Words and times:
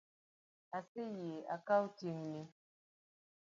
Aseyie 0.77 1.37
akawo 1.55 1.85
ting’ni 1.97 2.41